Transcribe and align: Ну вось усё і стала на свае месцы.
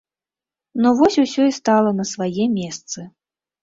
Ну 0.85 0.93
вось 1.03 1.19
усё 1.25 1.41
і 1.51 1.55
стала 1.61 1.95
на 2.01 2.09
свае 2.17 2.51
месцы. 2.59 3.11